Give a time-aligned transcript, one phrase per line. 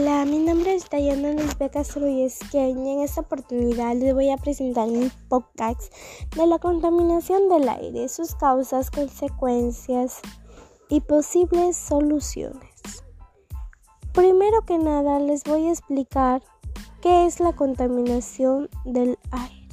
[0.00, 4.86] Hola, mi nombre es Dayana Lisbeca Struyesqueñ y en esta oportunidad les voy a presentar
[4.86, 5.92] mi podcast
[6.36, 10.20] de la contaminación del aire, sus causas, consecuencias
[10.88, 13.02] y posibles soluciones.
[14.12, 16.44] Primero que nada les voy a explicar
[17.02, 19.68] qué es la contaminación del aire.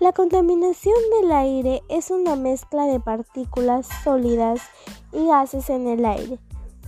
[0.00, 4.62] La contaminación del aire es una mezcla de partículas sólidas
[5.12, 6.38] y gases en el aire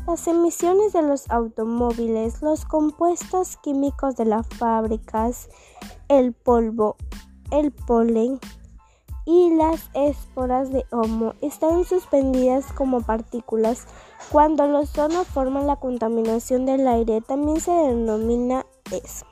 [0.08, 5.50] las emisiones de los automóviles, los compuestos químicos de las fábricas,
[6.08, 6.96] el polvo,
[7.50, 8.40] el polen
[9.26, 13.86] y las esporas de homo están suspendidas como partículas.
[14.32, 19.26] Cuando los ozono forman la contaminación del aire, también se denomina eso.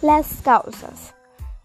[0.00, 1.12] Las causas.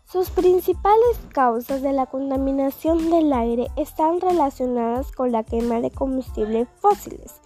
[0.05, 6.67] Sus principales causas de la contaminación del aire están relacionadas con la quema de combustibles
[6.81, 7.41] fósiles,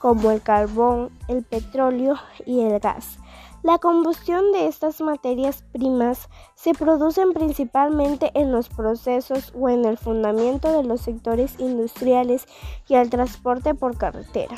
[0.00, 3.18] como el carbón, el petróleo y el gas.
[3.62, 9.98] La combustión de estas materias primas se produce principalmente en los procesos o en el
[9.98, 12.48] fundamento de los sectores industriales
[12.88, 14.56] y el transporte por carretera.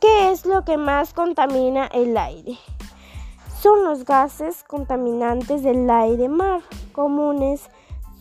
[0.00, 2.56] ¿Qué es lo que más contamina el aire?
[3.60, 7.68] Son los gases contaminantes del aire mar comunes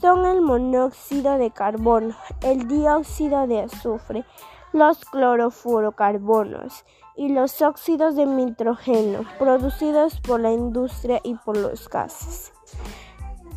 [0.02, 4.26] son el monóxido de carbono, el dióxido de azufre,
[4.74, 12.54] los clorofurocarbonos y los óxidos de nitrógeno producidos por la industria y por los gases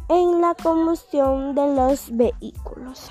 [0.08, 3.10] en la combustión de los vehículos.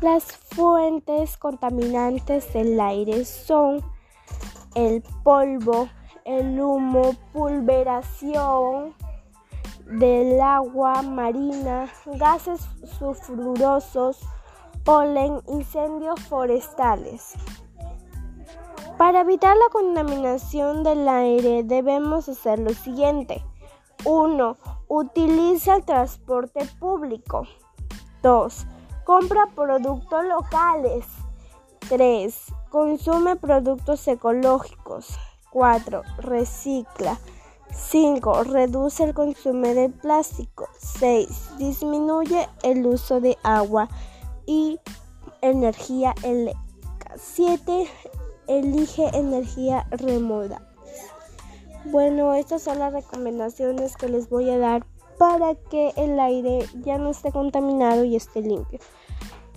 [0.00, 3.82] Las fuentes contaminantes del aire son
[4.74, 5.88] el polvo,
[6.24, 8.94] el humo, pulveración,
[9.86, 12.60] del agua marina, gases
[12.98, 14.18] sulfurosos,
[14.84, 17.34] polen, incendios forestales.
[18.98, 23.44] Para evitar la contaminación del aire debemos hacer lo siguiente.
[24.04, 24.56] 1.
[24.88, 27.46] Utiliza el transporte público.
[28.22, 28.66] 2.
[29.04, 31.06] Compra productos locales.
[31.88, 32.52] 3.
[32.70, 35.18] Consume productos ecológicos.
[35.50, 36.02] 4.
[36.18, 37.18] Recicla.
[37.74, 38.44] 5.
[38.44, 40.68] Reduce el consumo de plástico.
[40.78, 41.58] 6.
[41.58, 43.88] Disminuye el uso de agua
[44.46, 44.78] y
[45.42, 47.14] energía eléctrica.
[47.16, 47.86] 7.
[48.46, 50.62] Elige energía remota.
[51.86, 54.86] Bueno, estas son las recomendaciones que les voy a dar
[55.18, 58.78] para que el aire ya no esté contaminado y esté limpio.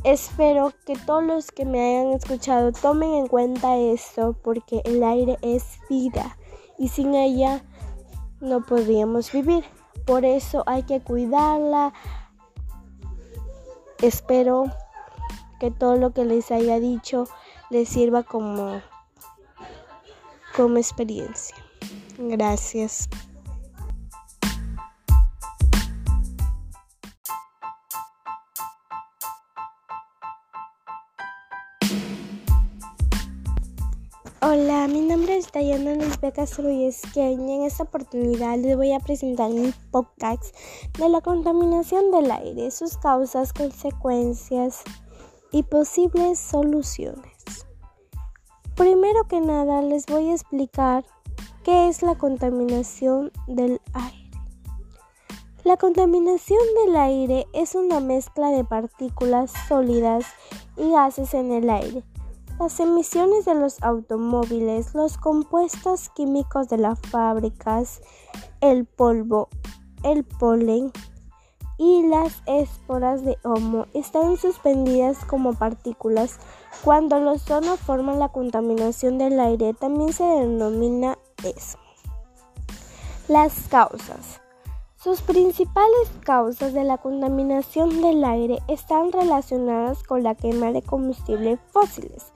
[0.03, 5.37] Espero que todos los que me hayan escuchado tomen en cuenta esto porque el aire
[5.41, 6.37] es vida
[6.77, 7.63] y sin ella
[8.39, 9.63] no podríamos vivir.
[10.05, 11.93] Por eso hay que cuidarla.
[14.01, 14.65] Espero
[15.59, 17.27] que todo lo que les haya dicho
[17.69, 18.81] les sirva como,
[20.55, 21.55] como experiencia.
[22.17, 23.09] Gracias.
[34.49, 39.49] Hola, mi nombre es Dayana Lisbeca Struyesqueñ y en esta oportunidad les voy a presentar
[39.51, 40.55] mi podcast
[40.97, 44.83] de la contaminación del aire, sus causas, consecuencias
[45.51, 47.65] y posibles soluciones.
[48.77, 51.03] Primero que nada les voy a explicar
[51.65, 54.31] qué es la contaminación del aire.
[55.65, 60.25] La contaminación del aire es una mezcla de partículas sólidas
[60.77, 62.05] y gases en el aire
[62.59, 68.01] las emisiones de los automóviles, los compuestos químicos de las fábricas,
[68.61, 69.49] el polvo,
[70.03, 70.91] el polen
[71.77, 76.39] y las esporas de homo están suspendidas como partículas.
[76.83, 81.77] Cuando los ozono forman la contaminación del aire, también se denomina eso.
[83.27, 84.41] Las causas.
[84.95, 91.59] Sus principales causas de la contaminación del aire están relacionadas con la quema de combustibles
[91.71, 92.33] fósiles,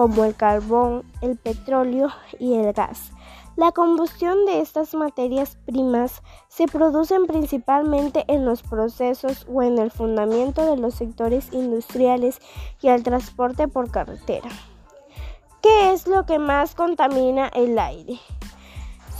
[0.00, 2.08] como el carbón, el petróleo
[2.38, 3.12] y el gas.
[3.56, 9.90] La combustión de estas materias primas se produce principalmente en los procesos o en el
[9.90, 12.40] fundamento de los sectores industriales
[12.80, 14.48] y el transporte por carretera.
[15.60, 18.18] ¿Qué es lo que más contamina el aire?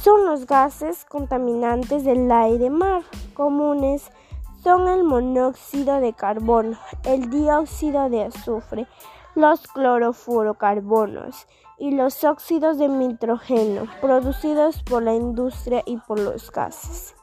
[0.03, 3.03] Son los gases contaminantes del aire mar
[3.35, 4.11] comunes
[4.63, 8.87] son el monóxido de carbono, el dióxido de azufre,
[9.41, 11.47] los clorofurocarbonos
[11.79, 17.15] y los óxidos de nitrógeno producidos por la industria y por los gases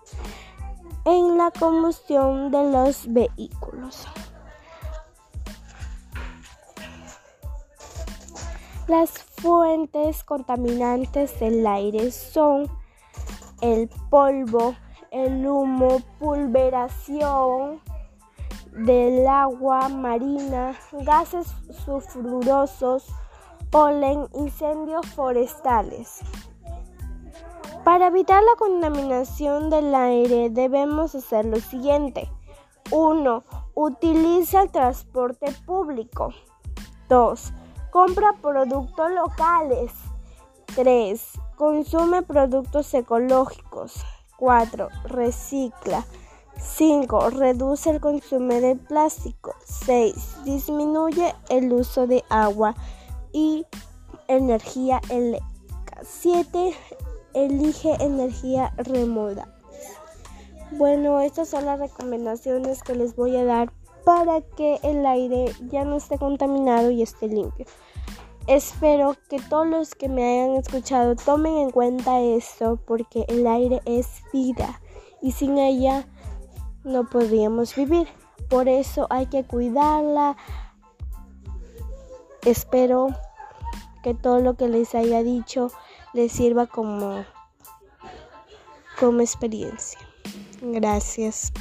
[1.06, 4.08] en la combustión de los vehículos.
[8.88, 12.70] Las fuentes contaminantes del aire son
[13.62, 14.76] el polvo,
[15.12, 17.80] el humo, pulveración
[18.78, 21.48] del agua marina, gases
[21.84, 23.08] sulfurosos,
[23.72, 26.20] polen, incendios forestales.
[27.84, 32.30] Para evitar la contaminación del aire debemos hacer lo siguiente.
[32.92, 33.44] 1.
[33.74, 36.34] Utiliza el transporte público.
[37.10, 37.54] 2.
[37.92, 39.92] Compra productos locales.
[40.76, 41.40] 3.
[41.56, 44.06] Consume productos ecológicos.
[44.38, 44.90] 4.
[45.06, 46.06] Recicla.
[46.60, 47.30] 5.
[47.32, 49.54] Reduce el consumo de plástico.
[49.66, 50.44] 6.
[50.44, 52.76] Disminuye el uso de agua
[53.32, 53.66] y
[54.28, 56.02] energía eléctrica.
[56.04, 56.74] 7.
[57.34, 59.54] Elige energía remota.
[60.72, 63.72] Bueno, estas son las recomendaciones que les voy a dar
[64.04, 67.66] para que el aire ya no esté contaminado y esté limpio.
[68.48, 73.82] Espero que todos los que me hayan escuchado tomen en cuenta esto porque el aire
[73.86, 74.82] es vida
[75.22, 76.08] y sin ella
[76.88, 78.08] no podríamos vivir.
[78.50, 80.38] Por eso hay que cuidarla.
[82.46, 83.10] Espero
[84.04, 85.72] que todo lo que les haya dicho
[86.14, 87.26] les sirva como,
[89.00, 90.00] como experiencia.
[90.62, 91.52] Gracias.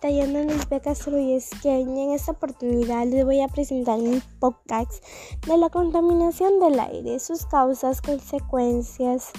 [0.00, 5.02] Dayana Lisbeth Castro y en esta oportunidad les voy a presentar mi podcast
[5.46, 9.30] de la contaminación del aire, sus causas, consecuencias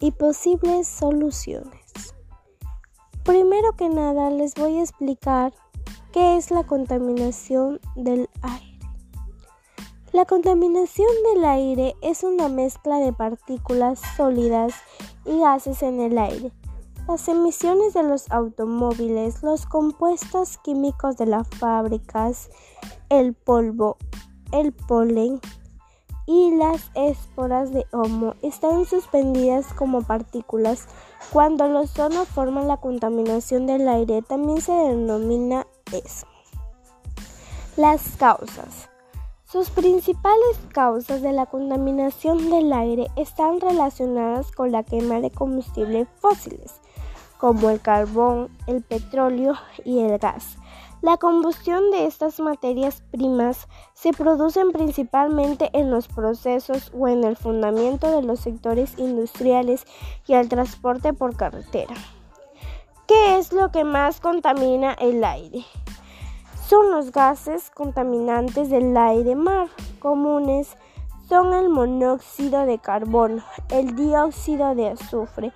[0.00, 2.14] y posibles soluciones.
[3.24, 5.54] Primero que nada les voy a explicar
[6.12, 8.78] qué es la contaminación del aire.
[10.12, 14.74] La contaminación del aire es una mezcla de partículas sólidas
[15.24, 16.52] y gases en el aire
[17.08, 22.50] las emisiones de los automóviles, los compuestos químicos de las fábricas,
[23.08, 23.96] el polvo,
[24.52, 25.40] el polen
[26.26, 30.88] y las esporas de homo están suspendidas como partículas.
[31.32, 36.26] Cuando los ozono forman la contaminación del aire, también se denomina eso.
[37.76, 38.88] Las causas.
[39.44, 46.08] Sus principales causas de la contaminación del aire están relacionadas con la quema de combustibles
[46.18, 46.80] fósiles,
[47.38, 49.54] como el carbón, el petróleo
[49.84, 50.56] y el gas.
[51.02, 57.36] La combustión de estas materias primas se produce principalmente en los procesos o en el
[57.36, 59.86] fundamento de los sectores industriales
[60.26, 61.94] y el transporte por carretera.
[63.06, 65.64] ¿Qué es lo que más contamina el aire?
[66.66, 69.68] Son los gases contaminantes del aire mar
[69.98, 70.76] comunes
[71.28, 75.52] son el monóxido de carbono, el dióxido de azufre,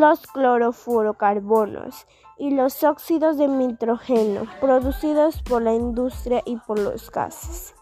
[0.00, 2.06] los clorofurocarbonos
[2.38, 7.74] y los óxidos de nitrógeno producidos por la industria y por los gases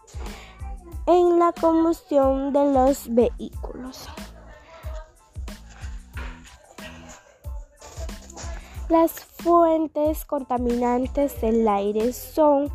[1.07, 4.09] en la combustión de los vehículos.
[8.89, 12.69] Las fuentes contaminantes del aire son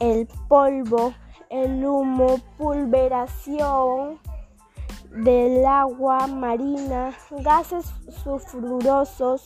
[0.00, 1.12] el polvo,
[1.50, 4.18] el humo, pulveración,
[5.10, 7.86] del agua marina, gases
[8.22, 9.44] sulfurosos,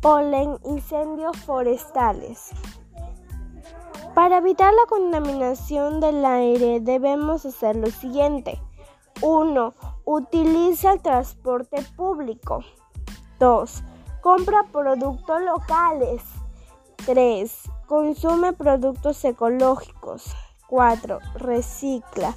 [0.00, 2.50] polen, incendios forestales.
[4.14, 8.60] Para evitar la contaminación del aire debemos hacer lo siguiente.
[9.22, 9.74] 1.
[10.04, 12.64] Utiliza el transporte público.
[13.38, 13.82] 2.
[14.20, 16.22] Compra productos locales.
[17.06, 17.70] 3.
[17.86, 20.34] Consume productos ecológicos.
[20.66, 21.18] 4.
[21.34, 22.34] Recicla.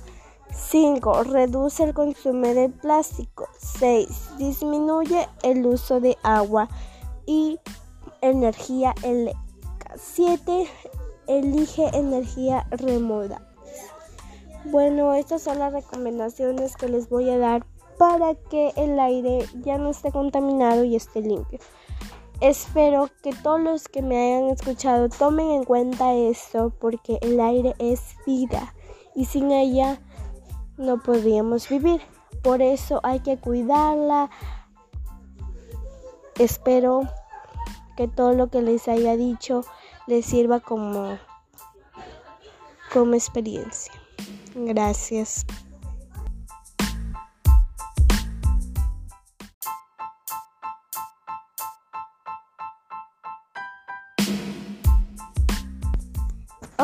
[0.54, 1.24] 5.
[1.24, 3.48] Reduce el consumo de plástico.
[3.58, 4.38] 6.
[4.38, 6.70] Disminuye el uso de agua
[7.26, 7.60] y
[8.22, 9.94] energía eléctrica.
[9.98, 10.68] 7.
[11.28, 13.42] Elige energía remota.
[14.66, 17.66] Bueno, estas son las recomendaciones que les voy a dar
[17.98, 21.60] para que el aire ya no esté contaminado y esté limpio.
[22.42, 27.76] Espero que todos los que me hayan escuchado tomen en cuenta esto porque el aire
[27.78, 28.74] es vida
[29.16, 30.02] y sin ella
[30.82, 32.02] no podríamos vivir.
[32.42, 34.30] Por eso hay que cuidarla.
[36.40, 37.02] Espero
[37.96, 39.64] que todo lo que les haya dicho
[40.08, 41.18] les sirva como,
[42.92, 43.94] como experiencia.
[44.56, 45.46] Gracias.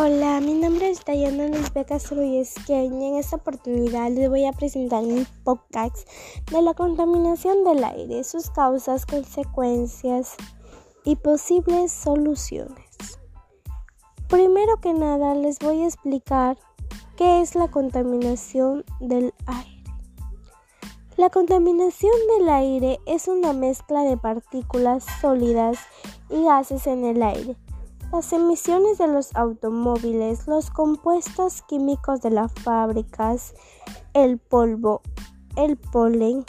[0.09, 5.03] Hola, mi nombre es Dayana Lisbeth Castro y en esta oportunidad les voy a presentar
[5.03, 6.07] mi podcast
[6.49, 10.37] de la contaminación del aire, sus causas, consecuencias
[11.03, 13.19] y posibles soluciones.
[14.29, 16.57] Primero que nada les voy a explicar
[17.17, 19.83] qué es la contaminación del aire.
[21.17, 25.79] La contaminación del aire es una mezcla de partículas sólidas
[26.29, 27.57] y gases en el aire.
[28.11, 33.53] Las emisiones de los automóviles, los compuestos químicos de las fábricas,
[34.13, 35.01] el polvo,
[35.57, 36.45] el polen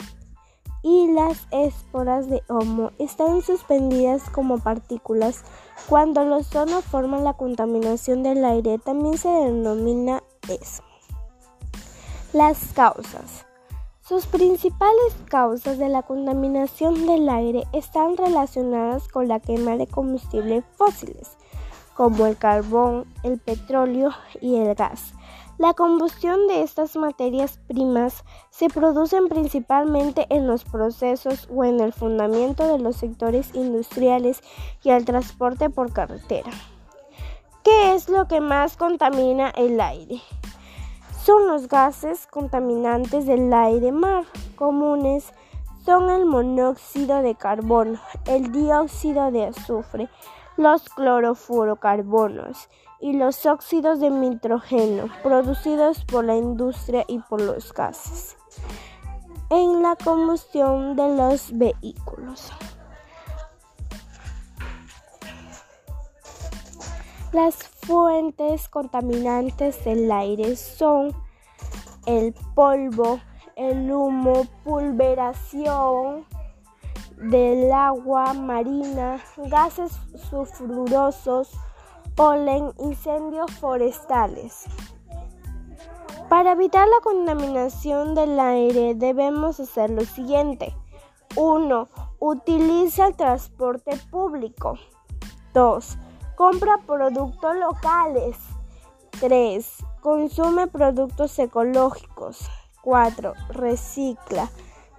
[0.81, 5.43] y las esporas de homo están suspendidas como partículas.
[5.89, 10.81] Cuando los ozono forman la contaminación del aire, también se denomina eso.
[12.31, 13.45] Las causas.
[14.01, 20.63] Sus principales causas de la contaminación del aire están relacionadas con la quema de combustibles
[20.77, 21.37] fósiles,
[21.99, 25.11] como el carbón, el petróleo y el gas.
[25.57, 31.91] La combustión de estas materias primas se produce principalmente en los procesos o en el
[31.91, 34.41] fundamento de los sectores industriales
[34.81, 36.51] y el transporte por carretera.
[37.65, 40.21] ¿Qué es lo que más contamina el aire?
[41.25, 44.23] son los gases contaminantes del aire mar
[44.55, 45.33] comunes
[45.83, 50.09] son el monóxido de carbono, el dióxido de azufre,
[50.59, 52.67] los clorofurocarbonos
[52.99, 58.35] y los óxidos de nitrógeno producidos por la industria y por los gases
[59.49, 62.51] en la combustión de los vehículos.
[67.31, 71.15] Las fuentes contaminantes del aire son
[72.05, 73.21] el polvo,
[73.55, 76.25] el humo, pulveración
[77.19, 79.91] del agua marina, gases
[80.29, 81.51] sulfurosos,
[82.15, 84.65] polen, incendios forestales.
[86.29, 90.75] Para evitar la contaminación del aire debemos hacer lo siguiente.
[91.35, 91.87] 1.
[92.19, 94.77] Utiliza el transporte público.
[95.53, 95.97] 2
[96.39, 98.37] Compra productos locales.
[99.19, 99.85] 3.
[99.99, 102.49] Consume productos ecológicos.
[102.81, 103.33] 4.
[103.49, 104.49] Recicla.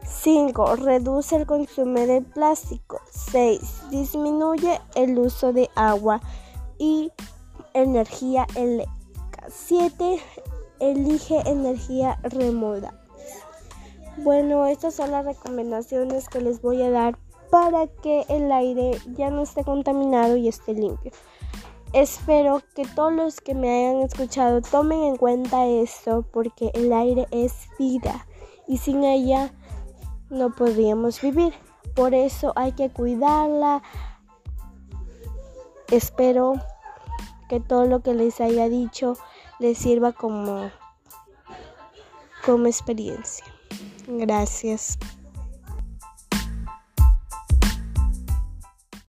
[0.04, 0.76] 5.
[0.76, 3.00] Reduce el consumo de plástico.
[3.10, 3.90] 6.
[3.90, 6.20] Disminuye el uso de agua
[6.78, 7.12] y
[7.74, 9.46] energía eléctrica.
[9.48, 10.20] 7.
[10.78, 12.94] Elige energía remota.
[14.18, 17.18] Bueno, estas son las recomendaciones que les voy a dar
[17.50, 21.12] para que el aire ya no esté contaminado y esté limpio.
[21.92, 27.26] Espero que todos los que me hayan escuchado tomen en cuenta esto porque el aire
[27.32, 28.26] es vida
[28.68, 29.52] y sin ella
[30.30, 31.52] no podríamos vivir.
[31.94, 33.82] Por eso hay que cuidarla.
[35.88, 36.54] Espero
[37.48, 39.16] que todo lo que les haya dicho
[39.58, 40.70] les sirva como,
[42.46, 43.44] como experiencia.
[44.06, 44.98] Gracias.